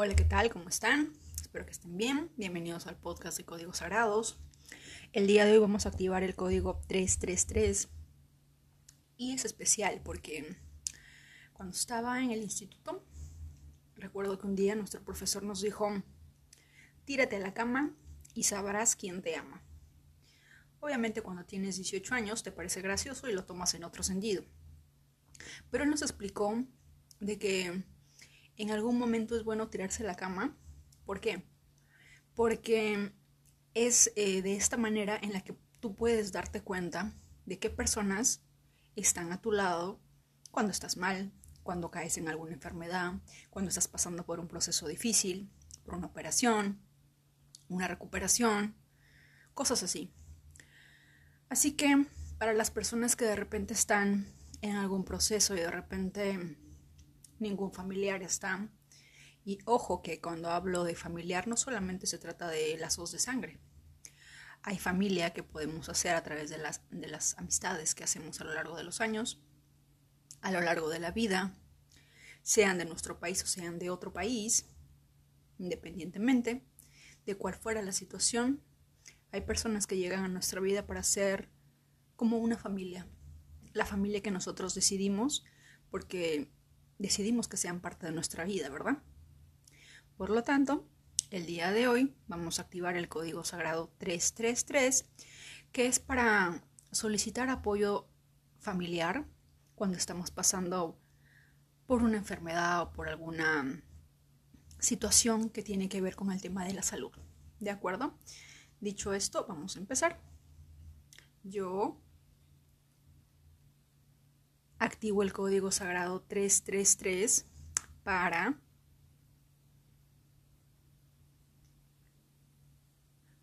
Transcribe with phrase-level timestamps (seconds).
[0.00, 0.48] Hola, ¿qué tal?
[0.48, 1.12] ¿Cómo están?
[1.42, 2.30] Espero que estén bien.
[2.36, 4.38] Bienvenidos al podcast de Códigos Sagrados.
[5.12, 7.88] El día de hoy vamos a activar el código 333
[9.16, 10.56] y es especial porque
[11.52, 13.04] cuando estaba en el instituto,
[13.96, 15.90] recuerdo que un día nuestro profesor nos dijo,
[17.04, 17.92] tírate a la cama
[18.34, 19.64] y sabrás quién te ama.
[20.78, 24.44] Obviamente cuando tienes 18 años te parece gracioso y lo tomas en otro sentido.
[25.72, 26.64] Pero él nos explicó
[27.18, 27.82] de que
[28.58, 30.56] en algún momento es bueno tirarse la cama.
[31.06, 31.48] ¿Por qué?
[32.34, 33.12] Porque
[33.74, 37.14] es eh, de esta manera en la que tú puedes darte cuenta
[37.46, 38.42] de qué personas
[38.96, 40.00] están a tu lado
[40.50, 43.14] cuando estás mal, cuando caes en alguna enfermedad,
[43.50, 45.50] cuando estás pasando por un proceso difícil,
[45.84, 46.80] por una operación,
[47.68, 48.74] una recuperación,
[49.54, 50.12] cosas así.
[51.48, 52.06] Así que
[52.38, 54.26] para las personas que de repente están
[54.62, 56.58] en algún proceso y de repente
[57.40, 58.68] ningún familiar está.
[59.44, 63.58] Y ojo que cuando hablo de familiar no solamente se trata de lazos de sangre.
[64.62, 68.44] Hay familia que podemos hacer a través de las, de las amistades que hacemos a
[68.44, 69.40] lo largo de los años,
[70.40, 71.56] a lo largo de la vida,
[72.42, 74.66] sean de nuestro país o sean de otro país,
[75.58, 76.64] independientemente
[77.26, 78.62] de cuál fuera la situación.
[79.32, 81.50] Hay personas que llegan a nuestra vida para ser
[82.16, 83.06] como una familia,
[83.74, 85.44] la familia que nosotros decidimos,
[85.90, 86.50] porque
[86.98, 88.98] decidimos que sean parte de nuestra vida, ¿verdad?
[90.16, 90.86] Por lo tanto,
[91.30, 95.06] el día de hoy vamos a activar el código sagrado 333,
[95.72, 98.08] que es para solicitar apoyo
[98.58, 99.26] familiar
[99.74, 100.98] cuando estamos pasando
[101.86, 103.82] por una enfermedad o por alguna
[104.78, 107.12] situación que tiene que ver con el tema de la salud.
[107.60, 108.18] ¿De acuerdo?
[108.80, 110.20] Dicho esto, vamos a empezar.
[111.42, 112.00] Yo
[114.98, 117.46] activo el código sagrado 333
[118.02, 118.58] para